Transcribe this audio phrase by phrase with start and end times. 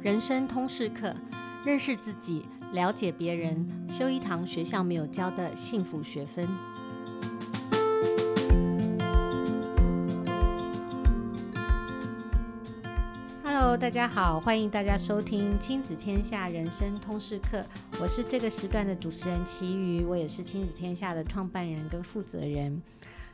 [0.00, 1.12] 人生通识课，
[1.64, 6.46] 认识自己，了解别人，修一堂学校没有教的幸福学分。
[13.42, 17.66] Hello，大家好，欢迎大家收听亲子天下人生通识课。
[18.00, 22.80] 我是这个时段的主持人齐瑜，我也是亲子天下的创办人跟负责人。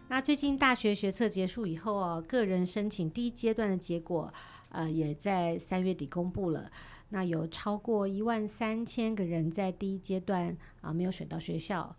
[0.09, 4.33] 那最近大学学测结束以后哦，个人申请第一阶段的结果。
[4.75, 6.71] 呃，也在三月底公布了。
[7.11, 11.95] 那有超过一万三千个人在第一阶段啊、没有选到学校，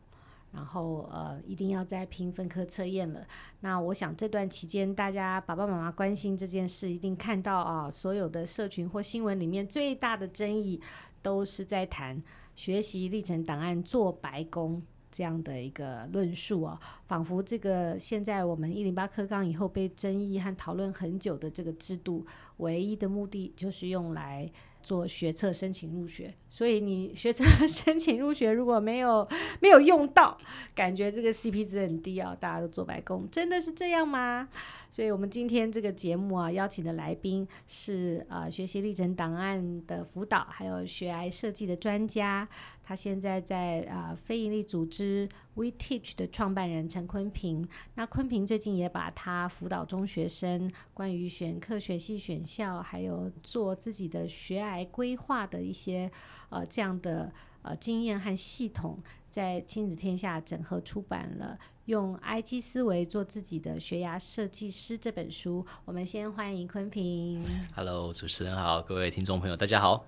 [0.52, 3.26] 然后呃一定要再拼分科测验了。
[3.62, 10.82] 那我想这段期间，大家爸爸妈妈关心这件事，一定看到啊，所有的社群或新闻里面最大的争议
[11.22, 12.22] 都是在谈
[12.55, 14.82] 学习历程档案做白工。
[15.16, 22.26] 这样的一个论述啊，仿佛这个现在我们一零八课纲以后被争议和讨论很久的这个制度，
[22.58, 24.52] 唯一的目的就是用来
[24.84, 26.34] 做学测申请入学。
[26.50, 29.26] 所以你学测申请入学如果没有
[29.62, 30.38] 没有用到，
[30.76, 34.49] 感觉这个 CP 值很低啊，大家都做白工，真的是这样吗？
[34.90, 42.48] 所以我们今天这个节目啊，邀请的来宾是呃学习历程档案的辅导，还有学涯设计的专家。
[42.88, 56.12] 他现在在啊、非营利组织 We Teach 的创办人陈坤平，那坤平最近也把他辅导中学生关于选课学系选校，还有做自己的学癌规划的一些
[56.50, 57.34] 呃这样的
[57.64, 58.99] 呃经验和系统，
[59.36, 61.60] 在亲子天下整合出版了。
[61.88, 67.44] 用 IG 思维做自己的学涯设计师这本书，我们先欢迎坤平。
[67.75, 70.06] Hello，主持人好，各位听众朋友，大家好。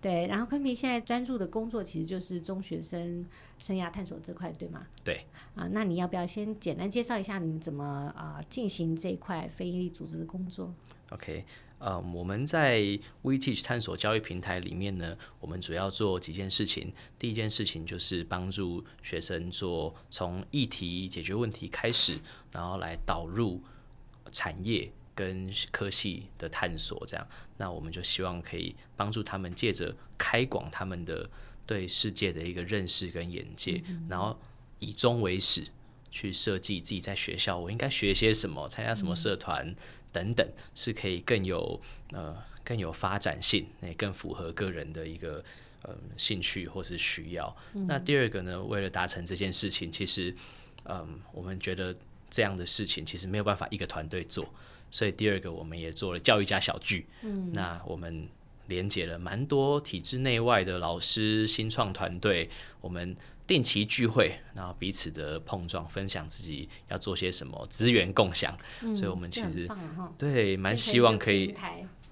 [0.00, 3.22] 对，然后昆平现在专注的工作其实就是中学生
[3.58, 4.86] 生涯探索这块，对吗？
[5.04, 5.26] 对。
[5.54, 10.72] 啊，那你要不要先简单介绍一下你们怎么啊进行这一块非营利组织的工作
[11.10, 11.44] ？OK。
[11.80, 12.78] 呃，我们在
[13.22, 16.92] We Teach 探索教育平台里面呢，我们主要做几件事情。
[17.18, 22.18] 第一件事情就是帮助学生做从议题解决问题开始，
[22.52, 23.62] 然后来导入
[24.30, 27.02] 产业跟科系的探索。
[27.06, 31.30] 这样，那我们就希望可以帮助他们借着开广他们的
[31.64, 34.38] 对世界的一个认识跟眼界，然后
[34.80, 35.64] 以终为始，
[36.10, 39.66] 去设计自己在学校我应该学些什么，参加什么社团。
[39.66, 39.76] 嗯
[40.12, 41.80] 等等，是可以更有
[42.12, 45.44] 呃更有发展性，也更符合个人的一个
[45.82, 47.56] 呃兴趣或是需要。
[47.74, 47.86] 嗯。
[47.86, 50.30] 那第二个呢，为了达成这件事情，其实
[50.84, 51.94] 嗯、呃，我们觉得
[52.30, 54.48] 这样的事情其实没有办法一个团队做，
[54.90, 57.06] 所以第二个我们也做了教育家小聚。
[57.22, 58.28] 嗯，那我们
[58.66, 62.48] 连接了蛮多体制内外的老师、新创团队，
[62.80, 63.16] 我们。
[63.50, 68.56] 定期聚会，然后彼此的碰撞，分享自己要做些什么，资源共享。
[68.80, 69.68] 嗯、所以，我们其实
[70.16, 71.52] 对蛮希望可以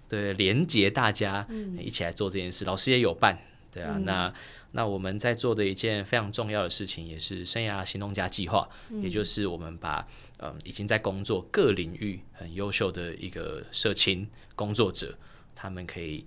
[0.09, 1.47] 对连接大家
[1.79, 2.65] 一起来做这件事。
[2.65, 3.39] 嗯、老师也有办，
[3.71, 3.93] 对啊。
[3.95, 4.35] 嗯、那
[4.73, 10.05] 那我们在做的一件非常重要的事情，也是生涯行动家计划，嗯、也就是我们把
[10.41, 15.17] 嗯已经在工作各领域很优秀的一个社青工作者，
[15.55, 16.27] 他们可以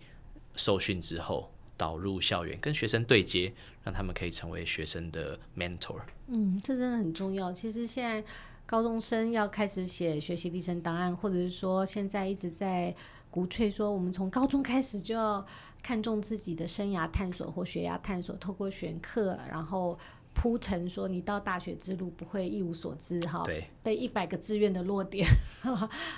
[0.56, 1.54] 受训之后。
[1.82, 3.52] 导入校园，跟学生对接，
[3.84, 6.00] 让他们可以成为学生的 mentor。
[6.28, 7.52] 嗯，这真的很重要。
[7.52, 8.24] 其实现在
[8.68, 12.96] 高中生要开始写学习历程档案，或者是说现在一直在
[13.32, 15.44] 鼓吹说，我们从高中开始就要
[15.82, 19.98] 看重自己的生涯探索或学涯探索，透过选课，然后
[20.36, 23.42] 铺陈说你到大学之路不会一无所知哈。
[23.44, 23.66] 对。
[23.82, 25.28] 被一百个志愿的落点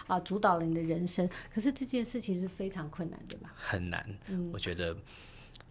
[0.07, 3.53] 啊主导了你的人生，可是这件事情是非常困难，对吧？
[3.55, 4.05] 很难。
[4.27, 4.97] 嗯，我觉得。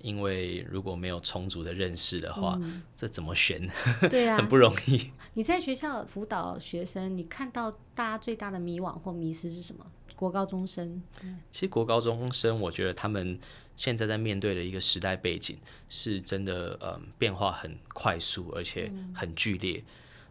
[0.02, 3.70] 因为如果没有充足的认识的话，嗯、这怎么选？
[4.10, 5.10] 对啊， 很不容易。
[5.34, 9.86] 你在学校辅导学生，你看到大家最大的迷惘或迷失是什么？
[10.14, 11.02] 国高中生，
[11.50, 13.40] 其实国高中生，我觉得他们
[13.74, 15.58] 现在在面对的一个时代背景，
[15.88, 19.78] 是真的，嗯，变化很快速，而且很剧烈。
[19.78, 19.84] 嗯、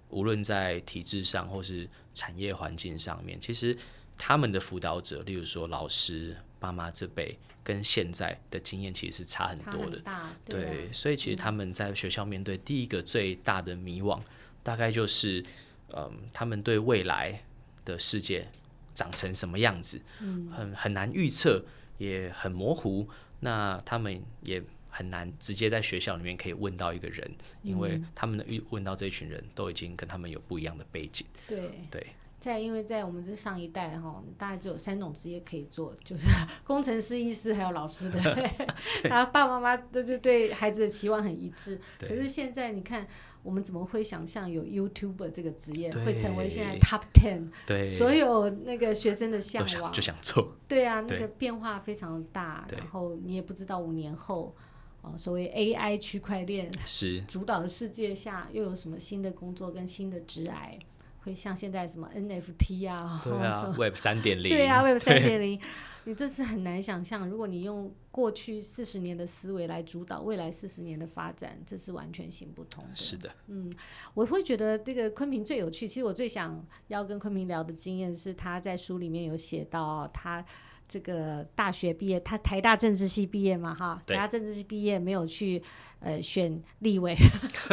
[0.10, 3.78] 无论在体制上或是产业环境上面，其实
[4.18, 7.38] 他们的辅导者，例如说老师、爸妈这辈。
[7.64, 10.02] 跟现在的经验其实是差很多的，
[10.44, 14.24] 对，对，所以其实他们在学校面对第一个最大的迷惘，嗯、
[14.64, 15.46] 大概就是，
[15.94, 17.40] 嗯，他们对未来
[17.86, 18.48] 的世界
[18.96, 21.64] 长成什么样子，嗯、很很难预测，
[22.00, 23.08] 也很模糊。
[23.42, 27.32] 那他们也很难直接在学校里面可以问到一个人，
[27.62, 32.08] 因为他们的遇问到这一群人都已经跟他们有不一样的背景，对对。
[32.42, 36.28] 在因为在我们这上一代哈，大概只有三种职业可以做，就是
[36.66, 38.20] 工程师、医师还有老师的。
[39.06, 41.80] 然后爸爸妈妈都是对孩子的期望很一致。
[42.00, 43.08] 可是现在你看，
[43.44, 47.50] 我们怎么会想象有 YouTuber 这个职业会成为现在 Top Ten？
[47.68, 50.58] 对，所有那个学生的向往就想做。
[50.68, 54.56] 对啊，那个变化非常大，然后你也不知道五年后。
[55.04, 60.78] 哦，所谓 AI 区块链是主导的世界下，又有什么新的工作跟新的职涯，
[61.24, 65.60] 会像现在什么 NFT 啊，对啊，Web 三点零，对啊，Web 三点零，
[66.06, 67.30] 你这是很难想象。
[67.30, 72.96] 如果你用过去四十年的思维来主导未来四十年的发展，这是完全行不通的。
[72.96, 73.74] 是的，嗯，
[74.14, 75.88] 我会觉得这个昆平最有趣。
[75.88, 80.44] 其实我最想要跟昆平聊的经验是，他在书里面有写到他。
[80.92, 85.64] 这个大学毕业，他台大政治系毕业嘛，哈，台大政治系毕业没有去
[86.02, 87.16] 呃选立委，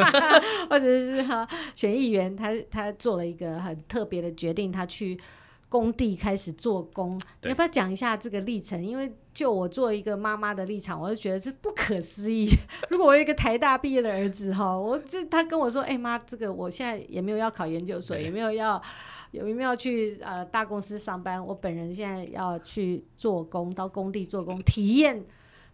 [0.70, 1.44] 或者是哈
[1.74, 5.18] 选议员，他他做了一个很特别的决定，他去
[5.68, 7.20] 工地开始做工。
[7.42, 8.86] 你要不要讲一下这个历程？
[8.86, 12.48] 因为就我作为一个妈妈的立场，我就觉得是不可思议。
[12.88, 18.80] 如果我有一个台大毕业的儿子哈，我这他跟我说，哎妈，这个我现在也没有要考研究所，也没有要。
[19.30, 21.44] 有没有要去呃大公司上班？
[21.44, 25.25] 我本人现在要去做工，到工地做工，体验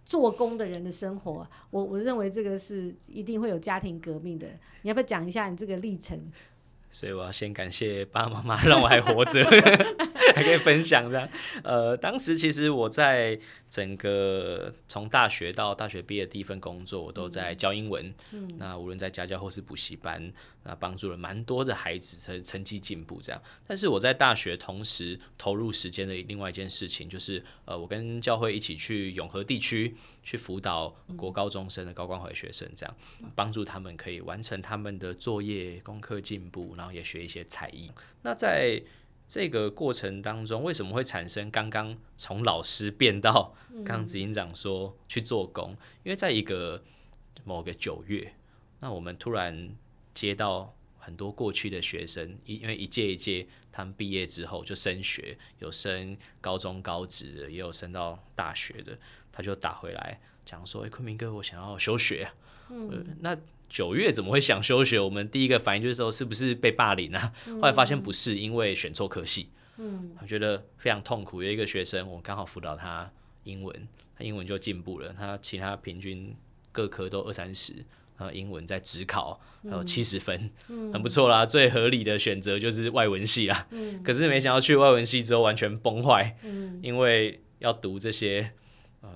[0.05, 1.47] 做工的人的生活。
[1.71, 4.47] 我我认为这个是一定会有家庭革命的。
[4.83, 6.19] 你要不要讲一下你这个历程？
[6.91, 9.43] 所以我要先感谢爸爸妈妈让我还活着，
[10.35, 11.29] 还可以分享这样。
[11.63, 13.39] 呃，当时其实我在
[13.71, 18.13] 整个从大学到大学毕业的第一份工作，我都在教英文。
[18.33, 20.33] 嗯，那无论在家教或是补习班，
[20.65, 23.41] 那帮助了蛮多的孩子成成绩进步这样。
[23.67, 29.95] 但是我在大学同时投入时间的另外一件事情，就是呃，我跟教会一起去永和地区。
[30.27, 30.89] 去辅导
[31.19, 32.97] 国高中生的高关怀学生，这样
[33.35, 37.91] 帮助他们可以完成他们的作业、功课进步，然后也学一些才艺。
[38.23, 38.81] 那在
[39.27, 45.77] 这个过程当中，为什么会产生刚刚从老师变到刚刚执行长说去做工？
[46.03, 46.83] 因为在一个
[47.45, 48.35] 某个九月，
[48.81, 49.75] 那我们突然
[50.13, 58.97] 接到很多过去的学生，因因为一届一届他们毕业之后就升学，有升高中高职的，也有升到大学的。
[59.33, 62.31] 他就打回来讲说：“哎、欸，昆明哥，我想要休学。
[62.71, 63.37] 嗯呃、那
[63.75, 65.01] 九月怎么会想休学？
[65.01, 67.33] 我们第一个反应就是说，是不是被霸凌啊？
[67.49, 69.49] 嗯、后来发现不是，因为选错科系。
[69.79, 71.43] 嗯，我觉得非常痛苦。
[71.43, 73.11] 有一个学生，我刚好辅导他
[73.43, 75.13] 英文，他英文就进步了。
[75.19, 76.33] 他其他平均
[76.71, 77.73] 各科都二三十，
[78.17, 81.45] 然后英文在职考还有七十分，嗯、很不错啦。
[81.45, 83.67] 最合理的选择就是外文系啦。
[83.71, 86.37] 嗯、可是没想到去外文系之后完全崩坏。
[86.45, 88.53] 嗯、因为要读这些。”
[89.03, 89.11] 呃，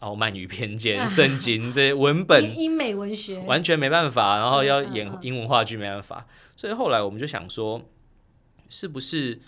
[0.00, 7.82] 傲慢与偏见、 圣经这些文本，英美文学完全没办法，然后要演英文话剧没办法，所以后来我们就想说，
[8.68, 9.40] 是不是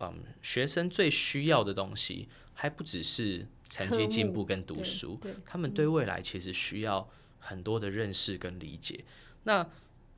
[0.00, 7.08] 嗯，学生最需要的东西还不只是成绩进步跟读书，他们对未来其实需要
[7.38, 9.04] 很多的认识跟理解。
[9.44, 9.66] 那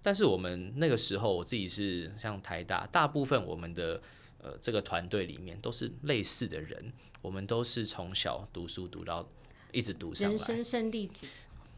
[0.03, 4.01] 但是我们那个时候，我自己是像台大，大部分我们的
[4.39, 6.93] 呃这个团队里面都是类似的人。
[7.23, 9.27] 我们都是从小读书读到
[9.75, 11.27] 一直读上来，人生胜利组，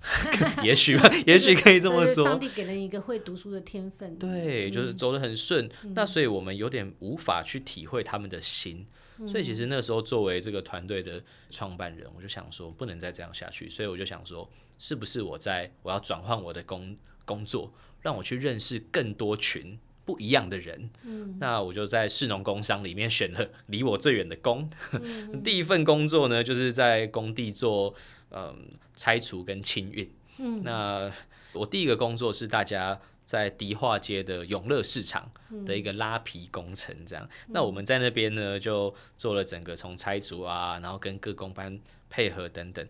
[0.63, 2.25] 也许吧，也许可以这么说。
[2.25, 5.69] 上帝给了一个会读书的天分，对，就是走得很顺。
[5.83, 8.87] 嗯、那所以我们有点无法去体会他们的心。
[9.19, 13.69] 嗯、所以其实那时候作为这个团队的创办人，我就想说不能再这样下去。
[13.69, 14.49] 所以我就想说，
[14.79, 17.73] 是不是我在我要转换我的工工作，
[18.03, 19.79] 让我去认识更多群。
[20.07, 24.71] 不一样的人，嗯、那我就在市农工商里面选了 离我最远的工。
[24.93, 27.93] 嗯、 第一份工作呢，就是在工地做
[28.31, 30.09] 嗯拆除跟清运。
[30.39, 31.13] 嗯、那
[31.53, 35.29] 我第一个工作是大家在迪化街的永乐市场
[35.67, 37.29] 的一个拉皮工程，这样。
[37.49, 41.77] 嗯、那我们在那边呢，就做了整个从拆除啊，然后跟各工班
[42.09, 42.87] 配合等等。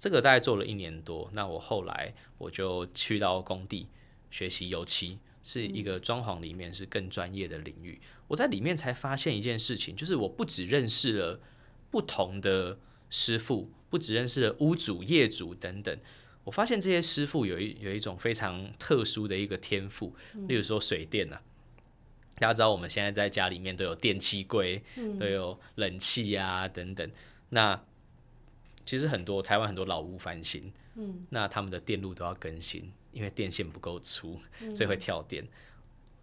[0.00, 1.30] 这个大概做了一年多。
[1.32, 3.86] 那我后来我就去到工地
[4.32, 5.20] 学习油漆。
[5.42, 11.40] 是一个装潢里面是更专业的领域，我在里面才发现一件事情，就是我不只认识了
[11.90, 12.78] 不同的
[13.08, 15.98] 师傅，不只认识了屋主、业主等等，
[16.44, 20.14] 我发现这些师傅有一有一种非常特殊的一个天赋，
[20.46, 21.40] 例如说水电啊，
[22.36, 24.82] 大家知道我们现在在家里面都有电器柜，
[25.18, 27.10] 都有冷气啊等等，
[27.48, 27.82] 那
[28.84, 31.26] 其实很多台湾很多老屋翻新，嗯。
[31.30, 32.92] 那他们的电路都要更新。
[33.12, 34.38] 因为电线不够粗，
[34.74, 35.44] 所以会跳电。
[35.44, 35.48] 嗯、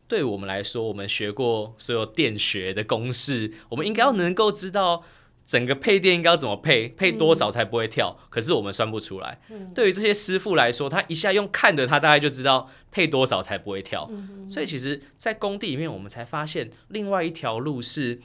[0.07, 5.03] 对我们来说，我们学过所有电学的公式，我们应该要能够知道
[5.45, 8.17] 整个配电应该要怎么配，配多少才不会跳？
[8.19, 9.39] 嗯、可是我们算不出来。
[9.49, 14.07] 嗯、对于这些师傅来说，他一下用看的，他大概就知道配多少才不会跳。
[14.11, 18.19] 嗯、所以其实，在工地里面，我们才发现另外一条路是，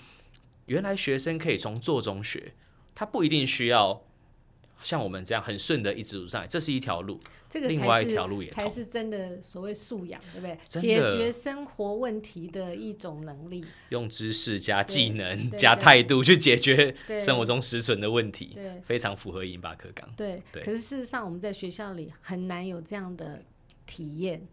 [0.67, 2.55] 原来学生可以从做中学，
[2.95, 4.03] 他不一定需要
[4.83, 7.19] 像我们这样很顺的一直走上来，这是一条路。
[7.49, 10.59] 这个另外一条路也才是真的所谓素养，对不对？
[10.67, 20.09] 解决生活问题的一种能力，用知识加技能加态度去解决生活中实存的问题，对，非常符合银巴克纲。
[20.17, 23.43] 对，对可是事实上，我们在学校里很难有这样的
[23.85, 24.49] 体验。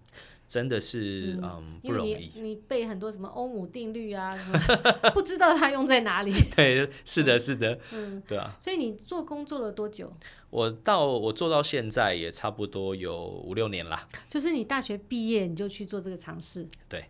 [0.50, 2.32] 真的是嗯，嗯不容易。
[2.34, 4.30] 你，你背很多什么欧姆定律啊，
[5.14, 6.34] 不知道它用在哪里。
[6.54, 8.58] 对，是的，是的，嗯，对啊。
[8.60, 10.12] 所以你做工作了多久？
[10.50, 14.08] 我到我做到现在也差不多有五六年啦。
[14.28, 16.68] 就是你大学毕业你就去做这个尝试。
[16.90, 17.06] 对。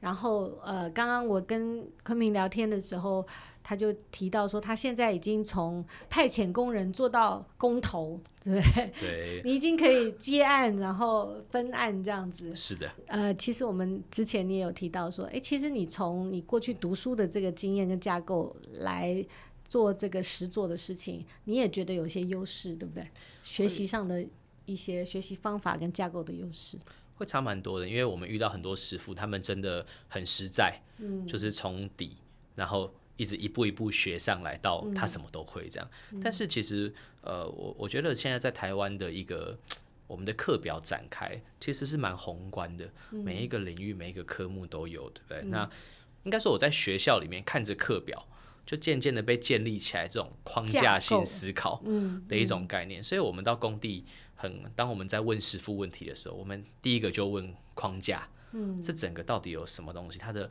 [0.00, 3.24] 然后呃，刚刚我跟昆明聊天的时候。
[3.70, 8.92] 他就提到说，他现在已经从派遣工人做到工头，对不对？
[8.98, 12.52] 对， 你已经可以接案，然后分案这样子。
[12.52, 12.90] 是的。
[13.06, 19.24] 呃，其实我们之前你也有提到说，哎，其实你从你过去读书的这个经验跟架构来
[19.68, 23.06] 做这个实做的事情，你也觉得有些优势，对不对？
[23.44, 24.26] 学习上的
[24.64, 26.76] 一些学习方法跟架构的优势，
[27.14, 32.16] 会差蛮多的，因为我们遇到很多师傅，他们真的很实在，嗯，就是从底，
[32.56, 32.92] 然后。
[33.20, 35.86] 一直一步一步学上来，到他什么都会这样。
[36.12, 39.58] 嗯、但是其实，呃，我我觉得现在在台湾的一个
[40.06, 45.42] 我们的课表展开，其实是蛮宏观的，嗯、每一个领域、每一个科目都有，对不对？
[45.42, 45.70] 嗯、那
[46.22, 48.26] 应该说我在学校里面看着课表，
[48.64, 51.82] 就渐渐的被建立起来这种框架性思考
[52.26, 53.02] 的一种概念。
[53.02, 60.18] 所以，我们到工地很，当我们在问师傅问题的时候，我们第一个就问框架，嗯，这整个到底有什么东西？
[60.18, 60.50] 它的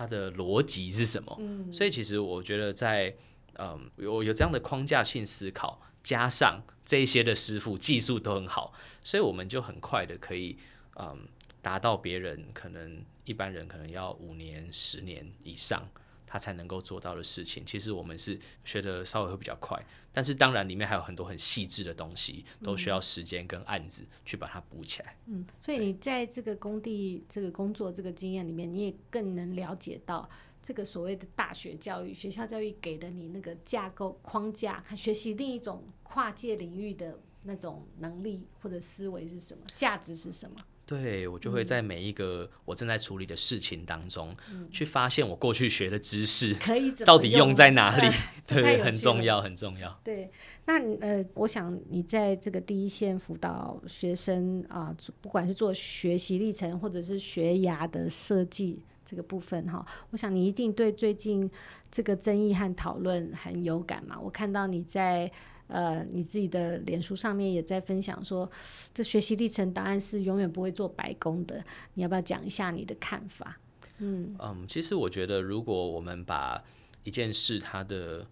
[0.00, 1.36] 它的逻辑是什么？
[1.38, 3.14] 嗯，所以其实我觉得在
[3.58, 10.56] 嗯有有这样的框架性思考，加上这一些的师傅技术都很好，所以我们就很快的可以
[10.96, 11.28] 嗯
[11.60, 15.86] 达到别人可能一般人可能要五年、十年以上。
[16.32, 19.76] 他才能够做到的事情，其实我们是学的稍微会比较快，
[20.12, 25.16] 但是当然里面还有很多很细致的东西，都需要时间跟案子去把它补起来。
[25.26, 30.30] 嗯，所以你在这个工地这个工作这个经验里面，你也更能了解到
[30.62, 40.56] 这个所谓的大学教育、学校教育给的你那个架构框架，看学习另一种跨界领域的那种能力或者思维是什么，价值是什么。
[40.90, 48.06] 对，我就会在每一个我正在处理的事情当中，嗯、去发现我过去学的知识可以 到底用在哪里，
[48.48, 50.00] 呃、对，很重要，很重要。
[50.02, 50.28] 对，
[50.64, 61.48] 那呃，我想你在这个第一线辅导学生啊、呃，不管是做学习历程或者是学涯的设计这个部分哈，我想你一定对最近
[61.88, 64.18] 这个争议和讨论很有感嘛。
[64.20, 65.30] 我看到你在。
[65.70, 68.50] 呃，你自己的脸书上面也在分享说，
[68.92, 71.64] 这学习历程档案是永远不会做白工的。
[71.94, 73.58] 你要不要讲一下你的看法？
[73.98, 76.62] 嗯嗯，其实我觉得，如果我们把
[77.04, 78.26] 一件事它的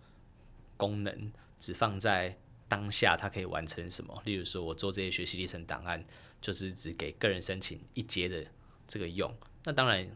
[0.76, 4.20] 功能只放在当下，它可以完成什么？
[4.24, 6.04] 例如说，我做这些学习历程档案，
[6.40, 8.44] 就是只给个人申请一阶的
[8.86, 9.32] 这个用。
[9.64, 10.08] 那当然，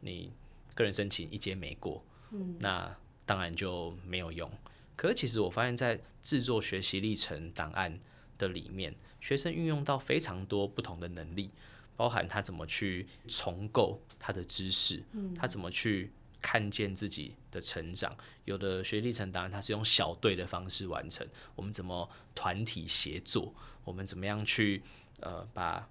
[0.00, 0.32] 你
[0.74, 4.50] 个人申请一阶没过，嗯，那当然就没有用。
[4.96, 8.00] 可是，其实我发现，在制作学习历程档案
[8.38, 11.50] 的里面，学生运用到非常多不同的能力，
[11.96, 15.02] 包含他怎么去重构他的知识，
[15.36, 16.10] 他怎么去
[16.40, 18.16] 看见自己的成长。
[18.46, 23.54] 有的学习历程档案，它是用小队的方式完成，我们怎么团体协作？
[23.84, 24.82] 我们怎么样去
[25.20, 25.88] 呃把。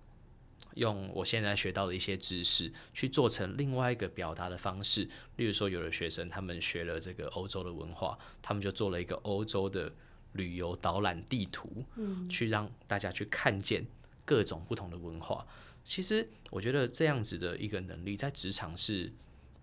[0.76, 9.92] 用我现在学到的一些知识去做成另外一个表达的方式，例如说，有的学生他们学了这个欧洲的文化，他们就做了一个欧洲的
[10.34, 13.86] 旅游导览地图，嗯，去让大家去看见
[14.24, 15.46] 各种不同的文化。
[15.84, 19.14] 其实我觉得这样子的一个能力在职场是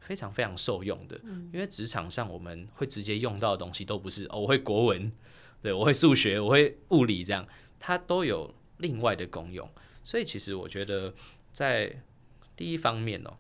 [0.00, 1.21] 非常非常受用的，
[1.52, 5.12] 因为职场上我们会直接用到的东西都不是哦，我会国文，
[5.61, 7.47] 对，我会数学，我会物理，这样
[7.78, 9.69] 它都有另外的功用。
[10.02, 11.14] 所以，其实我觉得，
[11.52, 12.02] 在
[12.56, 13.35] 第一方面哦，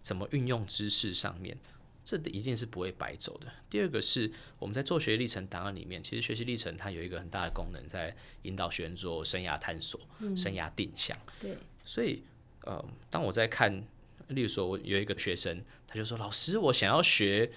[0.00, 1.56] 怎么运用知识上面，
[2.04, 3.46] 这一定是不会白走的。
[3.70, 11.16] 第二个是我们在做学习历程档案里面，其实学习历程它有一个很大的功能，在引导学员做生涯探索、嗯、生涯定向。
[11.40, 11.56] 对。
[11.84, 12.22] 所以，
[12.62, 13.84] 呃，当我在看，
[14.28, 17.50] 例如说，我有一个学生，他就说：“老师，我想要学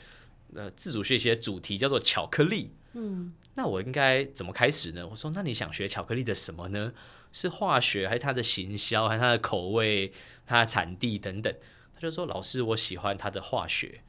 [0.56, 3.34] 呃自主学习的主题叫做巧克力。”嗯。
[3.58, 5.08] 那我应该怎么开始呢？
[5.08, 6.92] 我说：“那你想学巧克力的什么呢？”
[7.32, 10.12] 是化学还是它的行销，还是它的口味、
[10.46, 11.54] 它的产地等等？
[11.94, 14.02] 他就说：“老师，我喜欢它的化学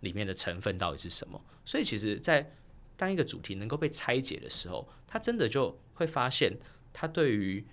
[0.00, 2.52] 里面的成分到底是什么？”所以其实，在
[2.96, 6.56] 当一个主题能够被拆解的时候，他真的就会发现，
[6.92, 7.66] 他对于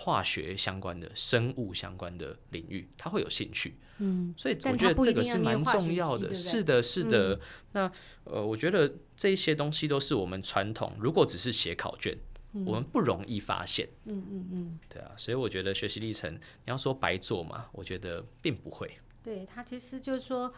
[0.00, 3.74] 化学相关的、生物相关的领域，他会有兴趣。
[3.98, 6.32] 嗯，所以我觉得这个是蛮重要的。
[6.32, 7.34] 是的，是的。
[7.34, 7.40] 嗯、
[7.72, 12.16] 那呃，我觉得这些东西都是我们传统，如果只是写考卷，
[12.52, 13.88] 嗯、我们不容易发现。
[14.04, 15.10] 嗯嗯嗯，对啊。
[15.16, 18.88] 所以我觉得学习历程，你要说白做嘛，我觉得并不会。
[19.24, 20.54] 对，他其实就是说。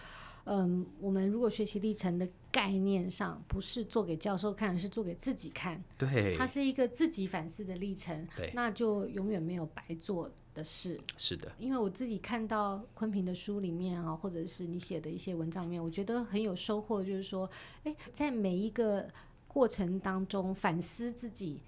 [0.53, 5.81] 嗯，我们如果学习历程的概念上不是做给教授看，是做给自己看。
[5.97, 8.27] 对，它是一个自己反思的历程。
[8.37, 11.01] 对，那就永远没有白做的事。
[11.17, 17.01] 是的，因为我自己看到昆平的书里面啊，或者是你写的一些文章里面，我觉得很有收获。
[17.01, 17.49] 就是说，
[17.85, 19.09] 哎，在每一个
[19.47, 21.61] 过程当中反思自己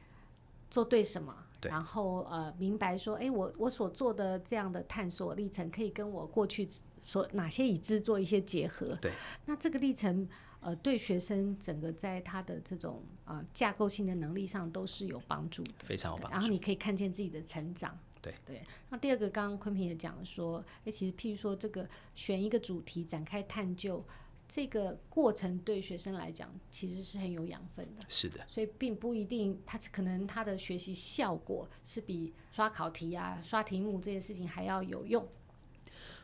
[0.68, 1.32] 做对什么。
[1.62, 6.66] 然后呃，明白说，哎，我我所做的这样的探索历程，可以跟我过去
[7.02, 8.96] 所哪些已知做一些结合。
[9.02, 9.12] 对，
[9.46, 10.26] 那这个历程
[10.60, 16.32] 呃，对学生整个在他的这种啊、呃、架构性的能力上都是有帮助的，非常有帮助。
[16.32, 17.98] 然后你可以看见自己的成长。
[18.22, 18.62] 对对。
[18.88, 24.04] 那第二个，刚刚昆平也讲了说，哎，其实譬如说这个选一个主题展开探究。
[24.48, 35.26] 这个过程对学生来讲其实是很有养分的，是的，所以并不一定他可能他的学习效果是比刷考题啊、刷题目这些事情还要有用。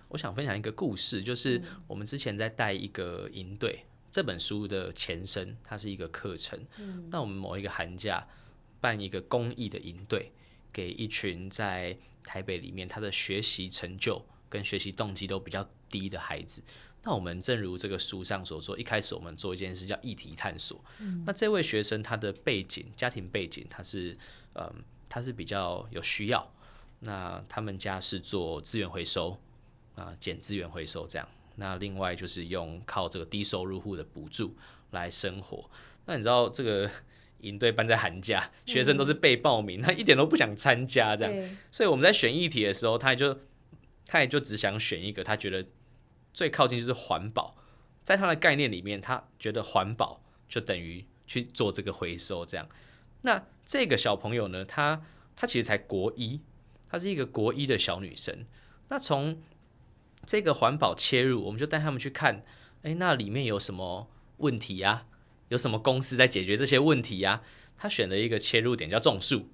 [0.08, 6.58] 我想分享一个故事，就是我们之前在带一个营队，嗯、这本书的前身，它是一个课程。
[6.78, 8.26] 嗯，那我们某一个寒假
[8.80, 10.32] 办一个公益的营队，
[10.72, 16.62] 给一群在台北里面他的学习成就跟学习动机都比较低的孩子。
[17.02, 20.84] 那我们正如这个书上所说，一开始我们做一件事叫议题探索。
[20.98, 24.18] 嗯、那这位学生他的背景、家庭背景，他是
[24.54, 26.52] 嗯，他是比较有需要。
[27.00, 29.38] 那他们家是做资源回收
[29.99, 31.28] 啊，减资源回收这样。
[31.57, 34.57] 那另外就是用靠这个低收入户的补助
[34.93, 35.69] 来生活。
[36.07, 36.90] 那你知道这个
[37.40, 41.57] 营队办在寒假，学生都是被报名，嗯、他一点都不想参加这样。
[41.71, 43.38] 所以我们在选议题的时候，他也就
[44.07, 45.67] 他也就只想选一个他觉得。
[46.35, 47.57] 最靠近就是环保，
[48.05, 52.69] 在他的概念里面，他觉得环保就等于去做这个回收，这样。
[53.23, 55.02] 那这个小朋友呢，他
[55.35, 56.40] 他其实才国一，
[56.88, 58.45] 她是一个国一的小女生。
[58.88, 59.40] 那从
[60.28, 62.44] 这个环保切入，我们就带他们去看，
[62.82, 65.06] 哎，那里面有什么问题呀？
[65.49, 67.40] 有什么公司在解决这些问题呀？
[67.78, 69.49] 他选了一个切入点叫种树。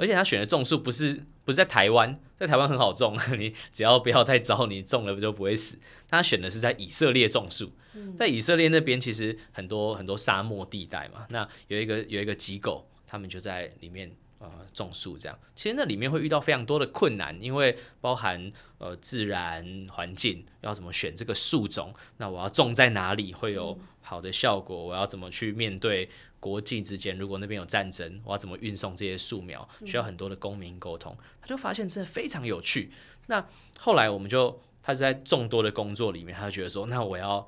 [0.00, 5.78] 而且他选的种树不是不是在台湾，在台湾很好种， 你只要不要太糟，你种了不就不会死。
[6.08, 7.70] 他选的是在以色列种树，
[8.16, 15.38] 在以色列那边其实很多很多沙漠地带嘛，那有一个有一个机构，他们就在里面呃种树这样。
[15.54, 26.10] 其实那里面会遇到非常多的困难，因为包含呃自然环境要怎么选这个树种，那我要种在哪里会有好的效果，我要怎么去面对。
[26.40, 29.68] 国际之间，如果那边有战争，我要怎么运送这些树苗？
[29.84, 31.14] 需要很多的公民沟通。
[31.38, 32.90] 他就发现真的非常有趣。
[33.26, 33.46] 那
[33.78, 37.46] 后来我们就，他就在众多的工作里面，他就觉得说，那我要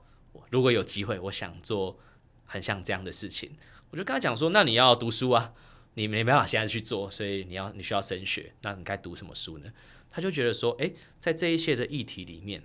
[0.51, 1.99] 如果有机会，我想做
[2.45, 3.53] 很像这样的事情。
[3.93, 5.55] 我就跟他讲说，那你要读书啊，
[5.95, 9.73] 你没办法现在去做，所以你要你需要升学，那你该读什么书呢？
[10.11, 12.63] 他就觉得说，诶，在这一切的议题里面，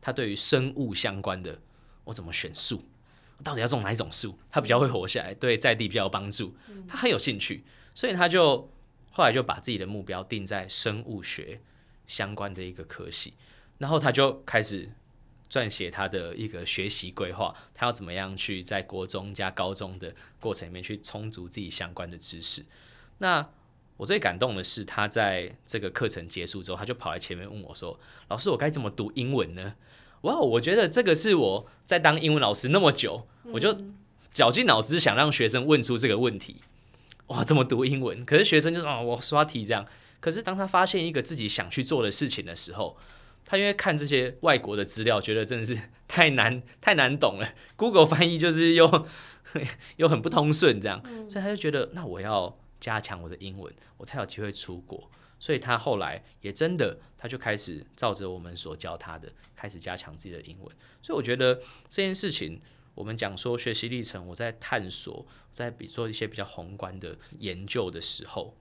[0.00, 1.60] 他对于生物相关的，
[2.04, 2.84] 我怎么选树？
[3.44, 6.56] 到底要种哪一种树，它比较会活下来，对在地比较有帮助，
[6.88, 7.62] 他很有兴趣，
[7.94, 8.68] 所以他就
[9.12, 11.60] 后来就把自己的目标定在生物学
[12.08, 13.34] 相关的一个科系，
[13.78, 14.90] 然后他就开始
[15.50, 22.64] 撰写他的一个学习规划，他要怎么样去在国中加高中的过程里面去充足自己相关的知识。
[23.18, 23.48] 那
[23.96, 29.74] 我最感动的是，他在这个课程结束之后，他就跑来前面问我说：“老师，我该怎么读英文呢？”
[30.22, 33.76] 哇我觉得这个是我在当英文老师那么久，嗯、我就
[34.32, 36.56] 绞尽脑汁想让学生问出这个问题。
[37.28, 38.24] 哇，怎么读英文？
[38.24, 39.86] 可是学生就说啊，我刷题这样。
[40.20, 42.96] 可是当他发现一个自己想去做的事情的时候，
[43.50, 45.74] 他因为看这些外国的资料，觉得真的是
[46.06, 47.54] 太难太难懂了。
[47.76, 49.08] Google 翻译就是又
[49.96, 55.10] 又很不通顺这样，嗯、所以他就觉得那我要加强我的英文，我才有机会出国。
[55.40, 60.76] 所以他后来也真的，他就开始照着我们所教他的，开始加强自己的英文。
[61.00, 61.54] 所以我觉得
[61.88, 62.60] 这件事情，
[62.94, 68.56] 我们讲说学习历程，我在探索，在比做一些比较宏观的研究的时候，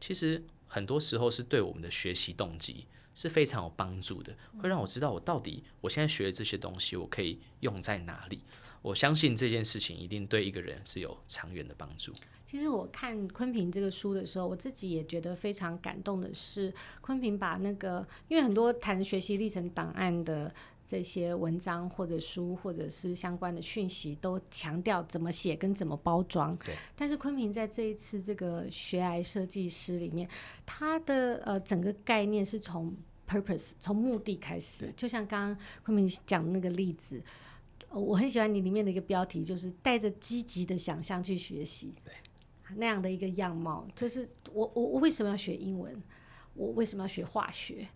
[0.00, 8.42] 其实很多时候是对我们的学习动机是非常有帮助的，会让我知道我到底我现在学的这些东西，我可以用在哪里。
[8.82, 12.12] 我相信这件事情一定对一个人是有长远的帮助。
[12.46, 26.54] 其实我看昆平这个书的时候，我自己也觉得非常感动的是，昆平把那个，因为很多谈学习历程档案的这些文章或者书或者是相关的讯息，都强调怎么写跟怎么包装。
[26.58, 26.74] 对。
[26.94, 30.28] 但是昆平在这一次这个学癌设计师里面，
[30.66, 32.94] 他的呃整个概念是从
[33.26, 37.22] purpose 从目的开始，就像刚刚昆平讲的那个例子，
[37.90, 41.94] 我很喜欢你里面的一个标题，就是带着积极的想象去学习。
[42.04, 42.12] 对。
[42.76, 46.02] 那样的一个样貌，就是我我我为什么要学英文？
[46.54, 47.86] 我为什么要学化学？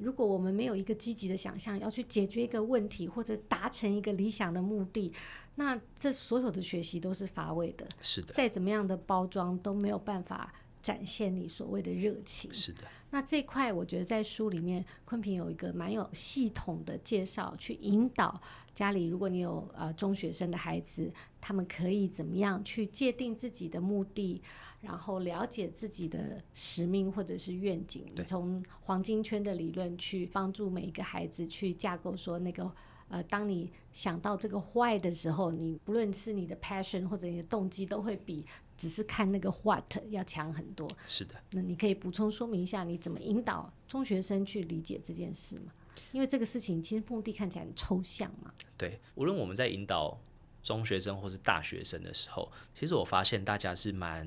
[0.00, 5.12] 如果我们没有一个积极的想象，要去解决一个问题或者达成一个理想的目的，
[5.56, 7.86] 那这所有的学习都是乏味的。
[8.00, 12.52] 是的，再怎么样的包装都没有办法展现你所谓的热情。
[12.52, 18.40] 是的，那这块我觉得在书里面，昆平有一个蛮有系统的介绍，去引导。
[18.78, 24.40] 家里，如果你有呃中学生的孩子，他们可以怎么样去界定自己的目的，
[24.80, 28.06] 然后了解自己的使命或者是愿景？
[28.14, 32.70] 你从黄金圈的理论去帮助每一个孩子去架构，说那个
[33.08, 40.88] 呃，当你想到这个 why 的时候，你不论是你的 passion 或者你的动机，都会比只是看那个 what 要强很多。
[41.04, 45.72] 是的，那你可以补充说明一下，你怎么引导中学生去理解这件事吗？
[46.12, 48.52] 因为这个事情其实目的看起来很抽象嘛。
[48.76, 50.20] 对，无论我们在引导
[50.62, 54.26] 中学生或是大学生的时候，其实我发现大家是蛮，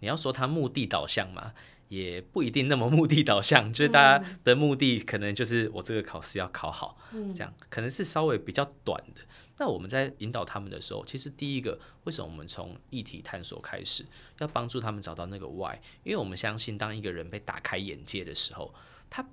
[0.00, 1.52] 你要说他目的导向嘛，
[1.88, 9.20] 也不一定那么目的导向，就是大家的目的可能就是我这个考试要考好，嗯，这样可能是稍微比较短的。
[9.58, 14.04] 那我们在引导他们的时候，其实第一个，为什么我们从议题探索开始，
[14.38, 15.76] 要帮助他们找到那个 why？
[16.02, 18.74] 因为我们相信，当一个人被打开眼界的时候，
[19.08, 19.24] 他。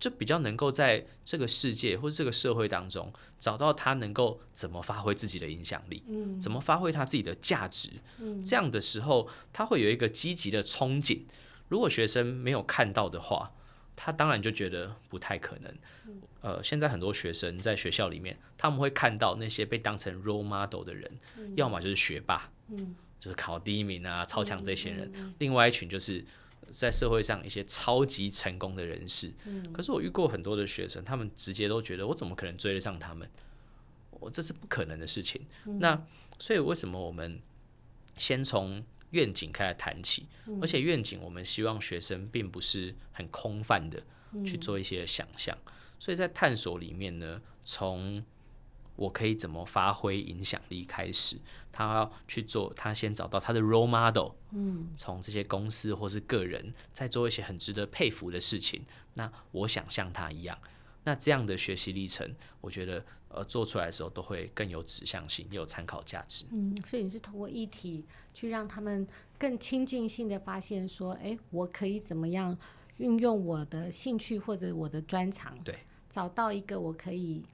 [0.00, 11.22] 就比较能够在这个世界或者这个社会当中找到他能够怎么发挥自己的影响力，嗯，怎么发挥他自己的价值，嗯，这样的时候他会有一个积极的憧憬。
[11.68, 13.52] 如果学生没有看到的话，
[13.96, 15.74] 他当然就觉得不太可能。
[16.42, 21.10] 呃，现在很多学生在学校里面，他们会看到那些被当成 role model 的人，
[21.56, 26.22] 要么就是学霸，嗯，就是考第一名啊、超强这些人，另外一群就是。
[26.70, 33.28] 在社会上一些超级成功的人士，嗯，可是我遇过很多的学生，他们直接都觉得我怎么可能追得上他们？
[34.10, 35.40] 我这是不可能的事情。
[35.66, 36.06] 嗯，那
[36.38, 37.40] 所以为什么我们
[38.16, 40.26] 先从愿景开始谈起？
[40.60, 44.02] 而且愿景我们希望学生并不是很空泛的
[44.44, 45.56] 去做一些想象。
[45.98, 48.24] 所以在探索里面呢，从
[48.96, 50.84] 我可以怎么发挥影响力？
[50.84, 51.36] 开始，
[51.72, 58.84] 他要去做，他先找到他的 role model，嗯，从这些公司或是个人，在做一些很值得佩服的事情。
[59.14, 60.58] 那我想像他一样，
[61.04, 66.46] 那这样的学习历程，我觉得呃做出来的时候都会更有指向性，也有参考价值。
[66.50, 69.06] 嗯，所以你是通过议题去让他们
[69.38, 72.56] 更亲近性的发现说，哎，我可以怎么样
[72.98, 77.44] 运用我的兴趣或者我的专长，对，找到一个我可以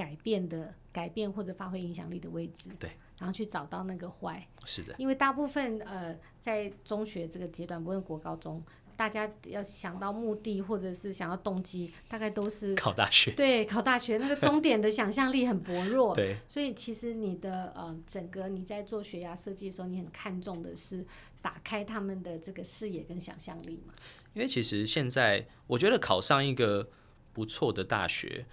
[0.00, 0.74] 改变的。
[0.92, 8.60] 改变或者发挥影响力的位置，对，然后去找到那个坏，是的，因为大部分呃在中学这个阶段，不论国高中，
[8.96, 21.06] 大家要想到目的或者是想要动机，大概都是考大学，对，考大学那个终点的想象力很薄弱， 对，所以其实你的呃整个你在做学涯设计的时候，你很看重的是
[21.40, 23.94] 打开他们的这个视野跟想象力嘛，
[24.34, 26.90] 因为其实现在我觉得考上一个
[27.32, 28.44] 不错的大学。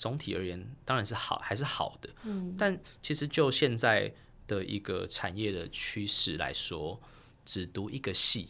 [0.00, 2.08] 总体而言，当然是好，还是好的。
[2.24, 4.10] 嗯，但其实就现在
[4.46, 6.98] 的一个产业的趋势来说，
[7.44, 8.48] 只读一个系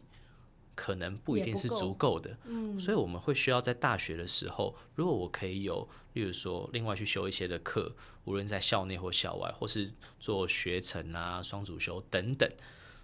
[0.76, 2.38] 可能不一定是足够的。
[2.44, 12.48] 嗯，所以我们会需要在大学的时候，如果我可以有，例如说另外去修一些的课，无论在校内或校外，或是做学程啊、双主修等等，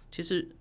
[0.09, 0.55] 其实。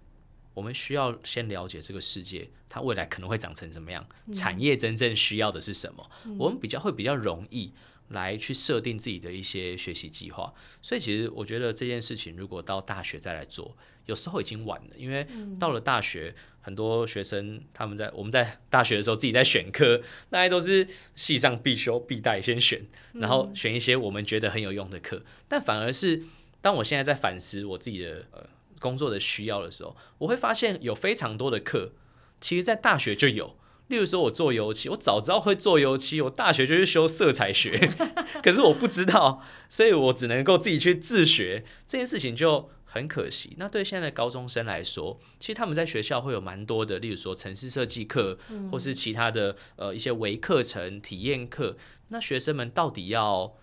[0.56, 4.08] 我们需要先了解这个世界，它未来可能会长成怎么样？
[4.32, 6.10] 产业真正需要的是什么？
[6.24, 7.74] 嗯、我们比较会比较容易
[8.08, 10.54] 来去设定自己的一些学习计划。
[10.80, 14.96] 所以，其实我觉得这件事情如果到大学再来做，有时候已经晚了。
[14.96, 15.26] 因为
[15.60, 25.22] 到了大学，很多学生他们在我们在 大学的时候自己在选课，大家都是系上必修必带，先选，然后选一些我们觉得很有用的课。
[25.48, 26.22] 但反而是
[26.62, 28.55] 当我现在在反思我自己的呃。
[28.78, 31.92] 工作的需要的时候，我会发现有非常多的课，
[32.40, 33.56] 其实在大学就有。
[33.88, 37.78] 例如说，我做油漆，我早知道会做油漆，我大学就去修色彩学，
[38.42, 41.64] 可是我不知道，所以我只能够自己去自学。
[41.86, 43.54] 这件事情就很可惜。
[43.58, 48.36] 那对现在的高中生来说，其实他们在学校会有蛮多的，例如说城市设计课，
[48.72, 51.76] 或是其他的呃一些微课程、体验课。
[52.08, 53.54] 那学生们到底要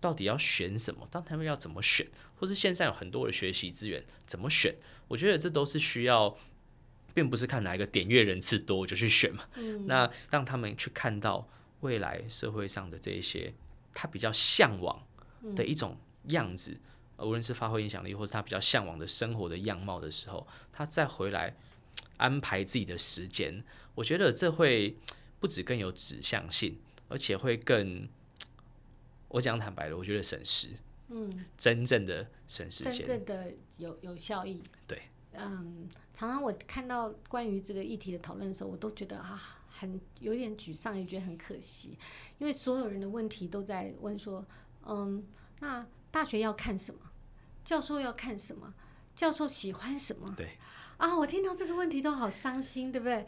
[0.00, 1.08] 到底要选什么？
[1.10, 2.06] 当他们要怎么选？
[2.36, 4.74] 或是线上有很多的学习资源，怎么选？
[5.08, 6.36] 我觉得这都是需要，
[7.14, 9.44] 并不是看哪一个点阅人次多我就去选嘛。
[9.54, 11.48] 嗯、那让他们去看到
[11.80, 13.52] 未来社会上的这一些
[13.94, 15.02] 他比较向往
[15.54, 15.96] 的一种
[16.28, 16.76] 样子，
[17.18, 21.56] 无论是发挥影响力，或是他比较向往的生活的样貌的时候，他再回来
[22.16, 24.96] 安排自己的时间，我觉得这会
[25.38, 28.08] 不止更有指向性，而且会更，
[29.28, 30.70] 我讲坦白的，我觉得省时，
[31.08, 39.62] 嗯，真正的省时间，真正的有有效益，对，嗯，常常我看到关于这个议题的讨论的时候，我都觉得啊。
[39.78, 41.98] 很有点沮丧，也觉得很可惜，
[42.38, 44.42] 因为所有人的问题都在问说，
[44.86, 45.22] 嗯，
[45.60, 46.98] 那大学要看什么？
[47.62, 48.72] 教授要看什么？
[49.14, 50.32] 教授喜欢什么？
[50.34, 50.56] 对，
[50.96, 53.26] 啊，我听到这个问题都好伤心，对不对？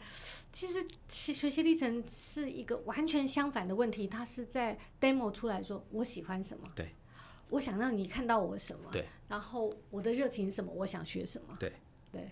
[0.51, 6.67] 其实学习历程是一个完全相反的问题，它是在 demo 出来说我喜欢什么？
[6.75, 6.95] 对，
[7.49, 8.89] 我想让你看到我什么？
[8.91, 10.71] 对，然后我的热情是什么？
[10.71, 11.55] 我想学什么？
[11.59, 11.73] 对，
[12.11, 12.29] 对。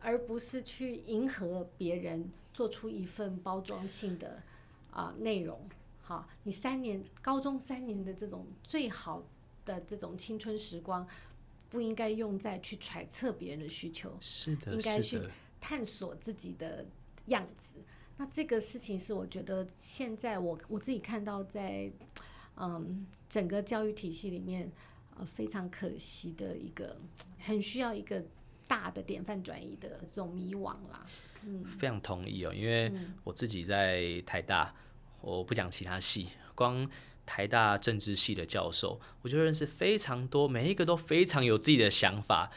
[0.00, 4.42] 而不是去迎合别人，做出一份包装性的
[4.90, 5.68] 啊内容。
[6.02, 9.24] 好，你三年高中三年的这种最好
[9.64, 11.04] 的这种青春时光，
[11.68, 15.20] 不应该用在去揣测别人的需求，是的，应该去
[15.60, 16.86] 探索自己的
[17.26, 17.74] 样子。
[18.18, 21.90] 那这个事情是我觉得现在我我自己看到在
[22.56, 24.70] 嗯整个教育体系里面
[25.16, 26.98] 呃非常可惜的一个，
[27.40, 28.24] 很需要一个。
[28.68, 31.06] 大的典范转移的这种迷惘啦，
[31.44, 34.74] 嗯，非常同意哦，因为我自己在台大，
[35.20, 36.84] 我不讲其他系，光
[37.24, 42.50] 台大政治系的教授，我就认识非常多，每一个都非常有自己的想法，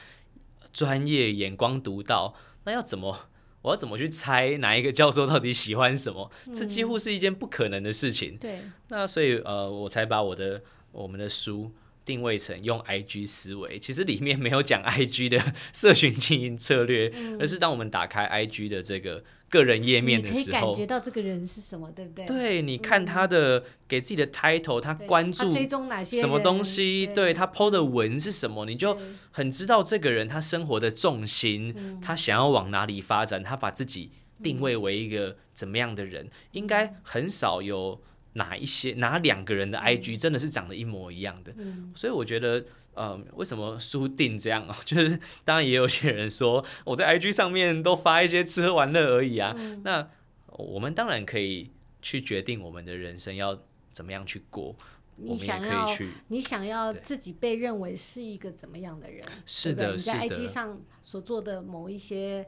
[0.74, 2.34] 专业眼光独到。
[2.64, 3.29] 那要怎么，
[3.62, 6.32] 我要怎么去猜哪一个教授到底喜欢什么？
[6.54, 8.38] 这几乎是一件不可能的事情。
[8.38, 11.72] 对，那所以呃，我才把我的我们的书。
[12.10, 22.26] 定位成用 IG 思维，其实里面没有讲 IG 的 社群经营策略，嗯，而是当我们打开 IG 的这个个人页面的时候，你可以感觉到这个人是什么，对不对？
[22.26, 28.98] 对，你看他的给自己的 title，他关注追踪哪些什么东西，对他 po 的文是什么，你就
[29.30, 34.10] 很知道这个人他生活的重心，他想要往哪里发展，他把自己
[34.42, 38.02] 定位为一个怎么样的人，应该很少有。
[38.34, 41.54] 哪一些哪两个人的 IG 真的是长得一模一样的？
[41.58, 42.64] 嗯、所以我觉得，
[42.94, 44.78] 呃，为什么输定这样啊？
[44.86, 49.56] 就是当然也有些人说我在 IG 上面都发一些吃喝玩乐而已啊。
[49.58, 50.08] 嗯、那
[50.48, 53.60] 我们当然可以去决定我们的人生要
[53.92, 54.76] 怎么样去过。
[55.16, 55.88] 你想要，
[56.28, 59.22] 你想要自己被认为是一个怎么样的人？
[59.46, 60.20] 是的，是的。
[60.20, 62.48] 你在 IG 上所做的某一些。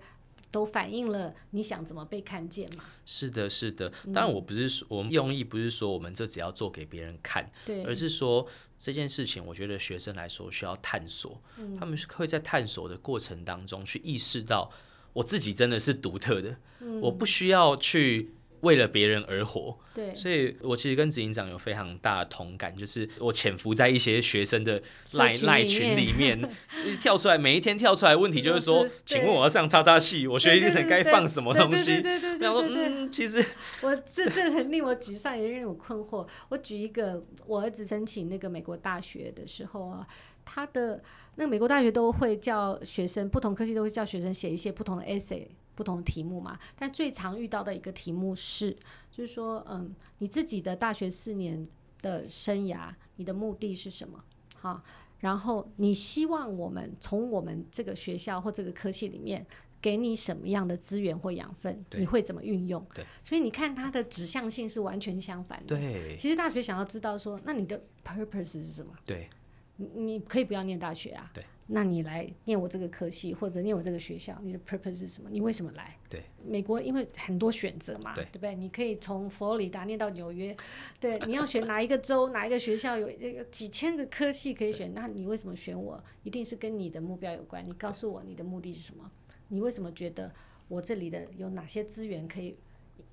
[0.52, 2.84] 都反映了你想怎么被看见嘛？
[3.06, 3.90] 是的，是的。
[4.14, 8.46] 当然，我不是说我们用意不是说我们这只要做给别人看，对，而是说
[8.80, 14.72] 这件事情，我觉得学生来说需要探索，嗯，他们会在探索的过程当中去意识到，
[15.14, 18.36] 我自己真的是独特的，嗯，我不需要去。
[18.62, 24.82] 为了别人而活，对，所以我其实跟执行长有非常大的同感，就是我潜伏在一些学生的
[25.14, 26.42] 赖赖群里面，
[27.02, 32.02] 跳出来，每一天跳出来问题就是说，请问我要上叉叉系，我学习历程该放什么东西？
[32.40, 33.44] 然后说，嗯，其实
[33.82, 36.26] 我这这很令我沮丧，也令我困惑。
[36.50, 40.08] 我举一个，我儿子申请那个美国大学的时候啊，
[40.46, 41.04] 他的
[41.36, 45.48] 那个美国大学都会叫学生，不同科系都会叫学生写一些不同的 essay。
[45.76, 48.72] 不同的题目嘛，但最常遇到的一个题目是，
[49.12, 51.68] 就是说，嗯，你自己的大学四年
[52.02, 54.24] 的生涯，你的目的是什么？
[54.58, 54.84] 好，
[55.20, 59.46] 然后你希望我们从我们这个学校或这个科系里面
[59.82, 61.84] 给你什么样的资源或养分？
[61.94, 62.86] 你会怎么运用？
[62.94, 65.76] 对，所以你看它的指向性是完全相反的。
[65.76, 68.94] 对，其实大学想要知道说，那你的 purpose 是什么？
[69.06, 69.30] 对，
[69.78, 71.32] 你你可以不要念大学啊。
[71.34, 71.44] 对。
[71.74, 75.30] 那你来念我这个科系，或者念我这个学校，你的 purpose 是什么？
[75.30, 75.98] 你为什么来？
[76.10, 78.54] 对，美国因为很多选择嘛，对，对不对？
[78.56, 80.56] 你可以从佛罗里达念到纽约，
[81.00, 85.98] 对，你要选哪一个州，哪一个学校有有几千个科系可以选，那你为什么选我？
[86.24, 87.64] 一定是跟你的目标有关。
[87.66, 89.10] 你告诉我你的目的是什么？
[89.48, 90.30] 你为什么觉得
[90.68, 92.58] 我这里的有哪些资源可以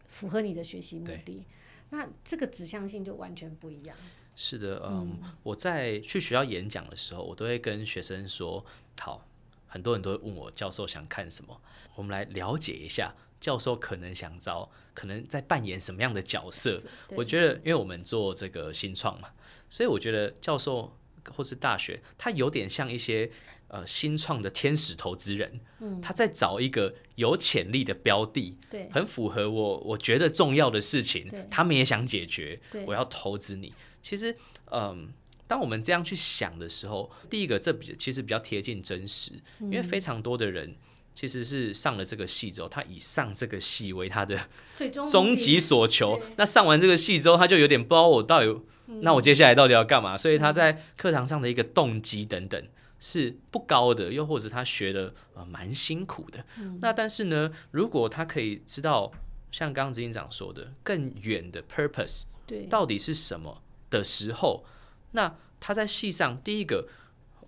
[0.08, 1.46] 符合你的学习目的？
[1.90, 3.96] 那这个指向性就完全不一样。
[4.40, 8.64] 是的，嗯，我在去学校演讲的时候，我都会跟学生说：
[9.00, 9.26] 好，
[9.66, 11.60] 很多人都会问我教授想看什么，
[11.96, 16.80] 我们来了解一下教授可能想找，可能在扮演什么样的角色。
[17.16, 19.30] 我觉得，因为我们做这个新创嘛，
[19.68, 20.96] 所以我觉得教授
[21.34, 23.28] 或是大学，他有点像一些
[23.66, 33.74] 呃新创的天使投资人，嗯，他在找一个有潜力的标的，对，很符合我我觉得重要的事情，他们也想解决，我要投资你。
[34.02, 34.36] 其实，
[34.70, 35.08] 嗯，
[35.46, 40.76] 当我们这样去想的时候，第一个，这比其实比较贴近真实，因为非常多的人
[41.14, 44.38] 其实是上了这个戏之后，他以上这个戏为他的
[44.74, 46.20] 最终终极所求。
[46.36, 50.16] 那上完这个戏之后，他就有点不知道我到底，嗯、那我接下来到底要干嘛？
[50.16, 52.62] 所以他在课堂上的一个动机等等
[53.00, 56.44] 是不高的，又或者他学的呃蛮辛苦的。
[56.58, 59.10] 嗯、那但是呢，如果他可以知道
[59.50, 64.64] 像刚刚执行长说的更远的 purpose，对，到底是什么的时候，
[65.12, 66.88] 那他在戏上第一个。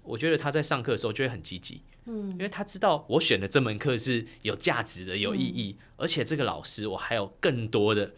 [0.03, 8.13] 我觉得他在上课的时候就会很积极，嗯，因为他知道我选的这门课是有价值的、有意义，而且这个老师我还有更多的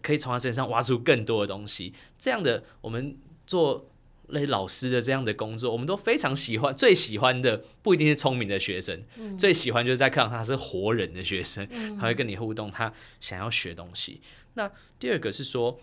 [0.00, 1.92] 可以从他身上挖出更多的东西。
[2.18, 3.18] 这样的我们
[3.48, 3.90] 做
[4.28, 6.74] 那些老师的这样的工作，我们都非常喜欢。
[6.74, 9.04] 最喜欢的不一定是聪明的学生，
[9.36, 11.68] 最喜欢就是在课堂上他是活人的学生，
[11.98, 12.90] 他会跟你互动，他
[13.20, 14.20] 想要学东西。
[14.54, 15.78] 那第二个是说，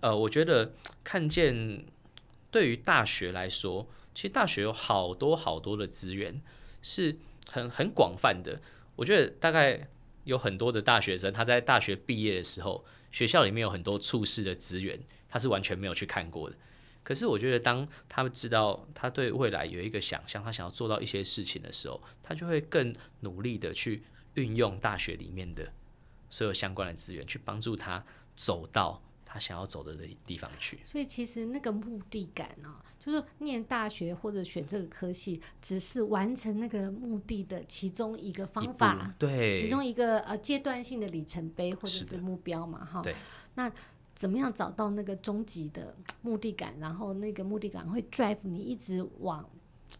[0.00, 0.72] 呃，我觉得
[1.02, 1.84] 看见
[2.50, 3.88] 对于大学来说。
[4.14, 6.42] 其实大学有好多好多的资源，
[6.82, 8.60] 是很很广泛的。
[8.96, 9.88] 我觉得大概
[10.24, 14.98] 有很多的大学生，他在大学毕业的时候，学校里面有很多处室的资源，
[15.28, 16.56] 他是完全没有去看过的。
[17.04, 24.02] 可是我觉得，当他们知道他对未来有一个想象，他想要做到一些事情的时候，他就会更努力的去
[24.34, 25.72] 运用大学里面的
[26.28, 29.00] 所有相关的资源，去帮助他走到。
[29.30, 43.02] 他想要走的地方去，所以其实那个目的感呢、啊，就是念大学或者选这个科系，只是完成那个目的的其中一个方法，对，其中一个呃阶段性的里程碑或者是目标嘛，哈。
[43.02, 43.14] 对。
[43.54, 43.70] 那
[44.14, 46.74] 怎么样找到那个终极的目的感？
[46.80, 49.48] 然后那个目的感会 drive 你一直往。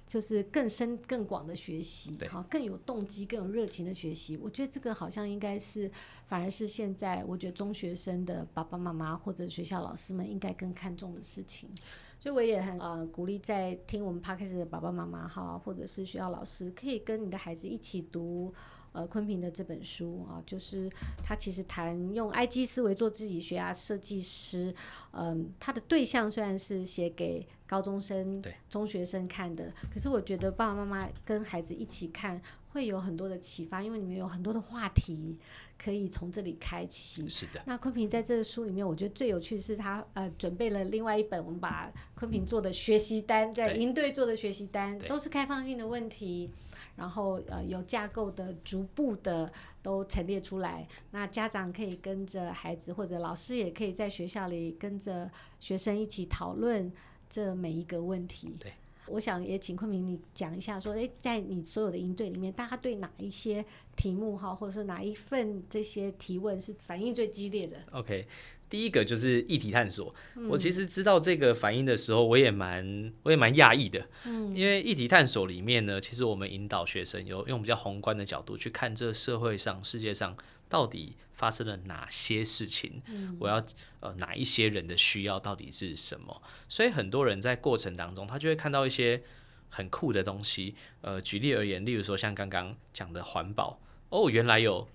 [0.07, 4.37] 就是更深更广的学习，好，更有动机、更有热情的学习。
[4.37, 5.91] 我觉得这个好像应该是，
[6.27, 11.71] 反而是现在我觉得中学生的爸爸妈妈或者学校老师们应该更看重的事情。
[12.19, 18.53] 所以我也很呃鼓励在听我们 podcast 的爸爸妈妈哈，或者是学校老师，可以跟你的孩子一起读。
[18.99, 20.91] 呃，昆平的这本书啊，就是
[21.23, 24.75] 他其实谈用 IG 思维做自己学啊设计师，
[25.13, 35.39] 嗯，他的对象虽然是写给高中生、中学生看的，可是我觉得爸爸妈妈跟孩子一起看会有很多的启发，因为里面有很多的话题
[35.81, 37.29] 可以从这里开启。
[37.29, 37.63] 是的。
[37.67, 46.51] 那昆平在这个书里面，我觉得最有趣的是他呃准备了另外一本，我们把昆平做的学习单，在营队做的学习单，都是开放性的问题。
[46.99, 55.31] 然后呃有架构的、逐步的都陈列出来，那家长可以跟着孩子，或者老师也可以在学校里跟着
[55.61, 56.93] 学生一起讨论
[57.29, 58.57] 这每一个问题。
[58.59, 58.73] 对，
[59.11, 63.65] 我想也请昆明你讲一下说，说诶，在你所有的营队里面，大家对哪一些
[63.97, 68.27] 题目哈，或者是哪一份这些提问是反应最激烈的？OK。
[68.71, 70.15] 第一个就是议题探索。
[70.47, 74.07] 我其实知道这个反应的时候，我也蛮我也蛮讶异的。
[74.27, 80.37] 嗯因为议题探索里面呢，其实我们引导学生有用比较宏观的角度去看这社会上、世界上
[80.69, 83.03] 到底发生了哪些事情。
[83.39, 83.63] 我要
[84.01, 86.43] 呃哪一些人的需要到底是什么？
[86.69, 89.23] 所以很多人在过程当中，他就会看到一些
[89.69, 90.75] 很酷的东西。
[91.01, 94.89] 呃，举例而言，例如说像刚刚讲的环保，哦，原来有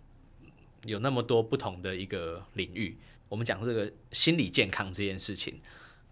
[0.85, 2.97] 有那么多不同的一个领域。
[3.29, 5.59] 我们讲这个心理健康这件事情，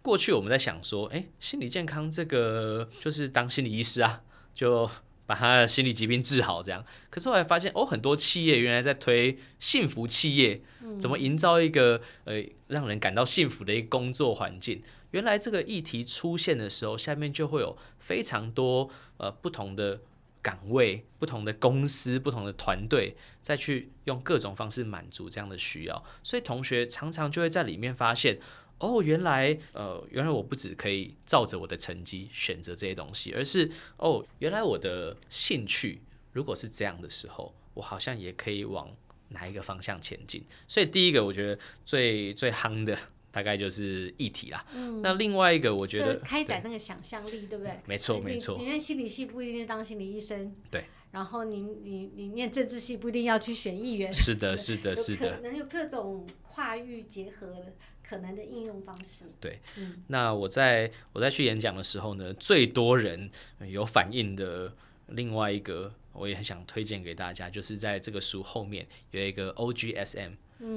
[0.02, 4.24] 过去我们在想说，哎，心理健康这个就是当心理医师啊，
[4.56, 4.90] 就
[5.32, 6.84] 把他的心理疾病治好这样。
[7.10, 10.62] 可是后来发现，哦，很多企业原来在推幸福企业，
[11.00, 14.82] 怎么营造一个呃让人感到幸福的一个工作环境？
[15.12, 20.02] 原来这个议题出现的时候，下面就会有非常多呃不同的。
[20.44, 28.40] 岗位不同的公司、不同的团队，再去用各种方式满足这样的需要，所以同学常常就会在里面发现，
[28.82, 36.02] 哦，原来呃，原来我不只可以照着我的成绩选择这些东西，而是哦，原来我的兴趣
[36.34, 38.94] 如果是这样的时候，我好像也可以往
[39.30, 40.44] 哪一个方向前进。
[40.68, 42.98] 所以第一个，我觉得最最夯的。
[43.34, 44.66] 大概就是议题啦。
[44.74, 47.80] 嗯，那另外一个，我觉得开展那个想象力，对不对？
[47.86, 48.58] 没错，没错。
[48.58, 50.54] 你念心理系不一定当心理医生。
[50.70, 50.84] 对。
[51.12, 54.12] 然后你你你念政治系不一定要去选议员。
[54.12, 55.38] 是的， 是的，是的。
[55.38, 57.68] 可能有各种跨域结合
[58.12, 59.24] 可能的应用方式。
[59.40, 59.60] 对。
[59.78, 60.04] 嗯。
[60.08, 63.32] 那我在我在去演讲的时候呢，最多人
[63.66, 64.74] 有反应的
[65.08, 70.34] 另外一个，我也很想推荐给大家，就是在这个书后面有一个 OGSM。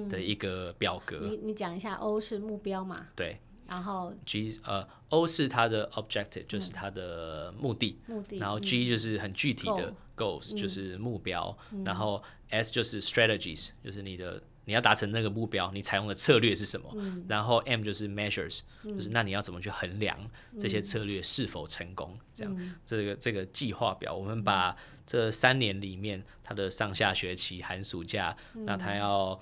[0.08, 3.08] 的一个表格，嗯、你你讲一下，O 是目标嘛？
[3.14, 16.94] 对，然后 G 呃，O 是它的 objective，就是它的目的，目的，然后 G 就是很具体的 goals，就是目标，然后 S 就是 strategies，就是你的你要达成那个目标，你采用的策略是什么？
[17.28, 20.18] 然后 M 就是 measures，就是那你要怎么去衡量
[20.58, 22.18] 这些策略是否成功？
[22.34, 24.76] 这样，这个这个计划表，我们把
[25.06, 29.38] 这三年里面他的上下学期、寒暑假，那他要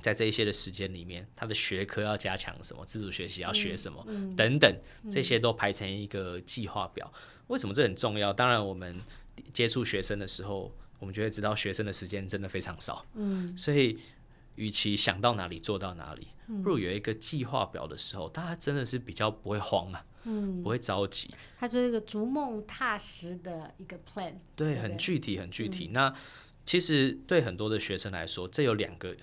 [0.00, 4.04] 在这一些的时间里面，他的学科要加强什么，自主学习要学什么，
[4.36, 4.74] 等等，
[5.10, 7.12] 这些都排成一个计划表。
[7.48, 8.32] 为什么这很重要？
[8.32, 9.00] 当然，我们
[9.52, 13.04] 接触学生的时候，我们就会知道学生的时间真的非常少。
[13.14, 13.98] 嗯，所以，
[14.58, 16.28] 与其想到哪里做到哪里，
[16.62, 21.30] 不如有一个计划表的时候，大家真的是比较不会慌啊，嗯，不会着急。
[21.58, 25.86] 它就是一个逐梦踏实的一个 plan，对，对，很具体，很具体。
[25.86, 26.14] 嗯，那
[26.66, 29.16] 其实对很多的学生来说，这有两个。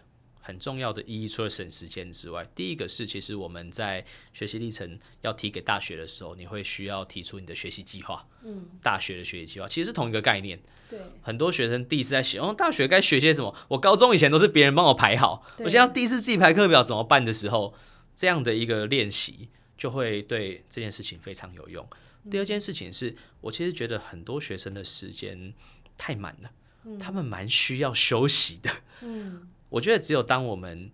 [0.45, 8.27] 很重要的意义，除了省时间之外，第一个是，其实我们在学习历程要提给大学的时候，你会需要提出你的学习计划。
[8.43, 10.61] 嗯，大学的学习计划其实是同一个概念。
[10.87, 13.55] 对，很多学生第一次在写，哦，大学该学些什么？
[13.69, 17.73] 我高中以前都是别人帮我排好，我现在要第一次自己排课表怎么办的时候，
[18.15, 21.83] 这样的一个练习就会对这件事情非常有用。
[22.29, 25.55] 第二件事情是我其实觉得很多学生的时间
[25.97, 28.69] 太满了，他们蛮需要休息的。
[29.01, 29.49] 嗯。
[29.75, 30.89] 我觉得只有当我们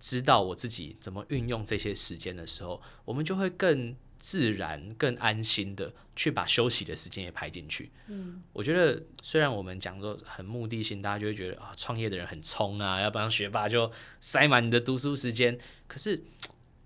[0.00, 7.92] 知道我自己怎么运用这些时间的时候，我们就会更自然、更安心的去把休息的时间也排进去。
[8.08, 15.56] 嗯，我觉得虽然我们讲说很目的性，大家就会觉得啊，创业的人很冲啊，要不然学霸就塞满你的读书时间。
[15.86, 16.20] 可是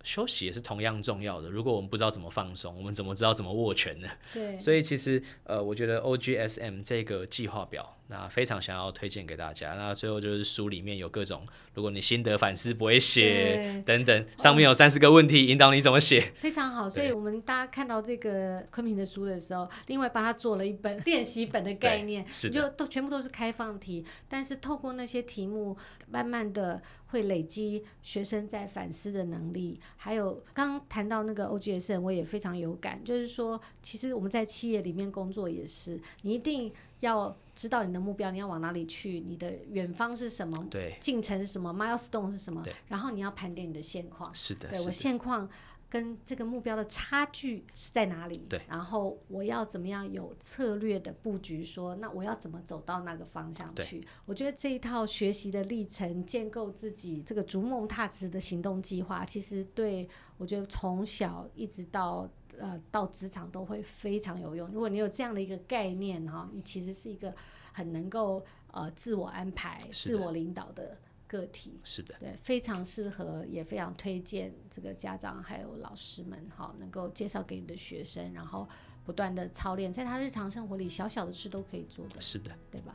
[0.03, 1.49] 休息也是同样重要的。
[1.49, 4.09] 如果我们不知道怎么放松，我们怎么知道怎么握拳呢？
[4.35, 7.97] 对，所以其实呃，我觉得 OGSM 这个计划表。
[8.11, 9.75] 那非常想要推荐给大家。
[9.75, 11.45] 那最后就是书里面有各种，
[11.75, 16.91] 如果你心得反思不会写等等，上面有三十个问题引导你怎么写，非常好。
[16.91, 25.77] 所以我们大家看到这个昆平的书的时候，另外帮他做了一本 练习本的概念，是就都全部都是开放题，但是透过那些题目，
[26.09, 29.79] 慢慢的会累积学生在反思的能力。
[29.97, 36.73] 还有刚刚谈到那个 OGSM，我也非常有感，就是说，其实我们在企业里面工作也是，你一定。
[37.01, 40.67] 要知道你的目标，你要往哪里去，你的远方是什么？
[40.71, 42.63] 对，进程是什么？milestone 是什么？
[42.63, 44.35] 对，然后你要盘点你的现况。
[44.35, 45.47] 是的，对，我现况
[45.91, 48.47] 跟这个目标的差距是在哪里？
[48.49, 51.63] 对，然后我要怎么样有策略的布局？
[51.63, 54.03] 说，那我要怎么走到那个方向去？
[54.25, 60.09] 我觉得这一套学习的历程，建构自己这个逐梦踏实的行动计划，其实对
[60.41, 62.29] 我觉得从小一直到。
[62.59, 64.69] 呃，到职场都会非常有用。
[64.69, 67.35] 如果你有这样的一个概念哈，你其实是一个
[67.73, 71.81] 很能够呃自我安排、自我领导的个体。
[71.85, 78.69] 是的，对，非常适合，也非常推荐这个家长还有老师们哈，能够介绍给你的学生，然后
[79.07, 82.21] 不断的操练，在他日常生活里小小的事都可以做的。
[82.21, 82.95] 是的，对吧？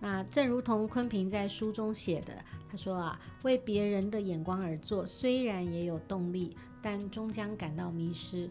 [0.00, 8.46] 那正如同昆平在书中写的，他说啊，为别人的眼光而做，虽然也有动力，但终将感到迷失。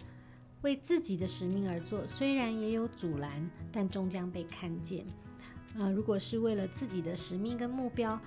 [0.63, 5.05] 为自己的使命而做，虽然也有阻拦，但终将被看见。
[5.75, 8.19] 呃，如果是为了自己的使命跟目标，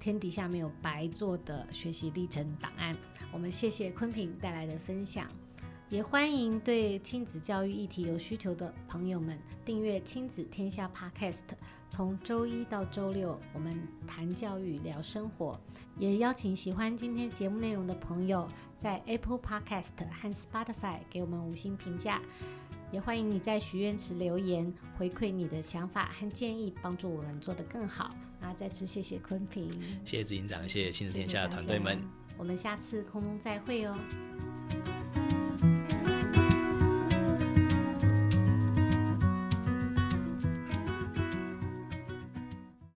[0.00, 2.96] 天底下没有白做的学习历程档案。
[3.30, 5.30] 我们谢谢昆平带来的分享，
[5.90, 11.42] 也欢迎对亲子教育议题有需求的朋友们订阅亲子天下 Podcast。
[11.90, 15.60] 从周一到周六，我们谈教育，聊生活。
[15.96, 22.20] 也邀请喜欢今天节目内容的朋友，在 Apple Podcast 和 Spotify 给我们五星评价。
[22.90, 28.12] 也欢迎你在许愿池留言，回馈你的想法和建议，帮助我们做得更好。
[28.40, 29.70] 那再次谢谢昆平，
[30.04, 32.02] 谢谢执行长，谢谢亲子天下的团队们。
[32.36, 33.96] 我们下次空中再会哦。